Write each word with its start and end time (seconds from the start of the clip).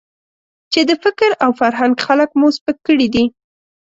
چې 0.71 0.81
د 0.89 0.91
فکر 1.03 1.29
او 1.43 1.49
فرهنګ 1.59 1.93
خلک 2.07 2.29
مو 2.39 2.47
سپک 2.55 2.77
کړي 2.87 3.07
دي. 3.15 3.25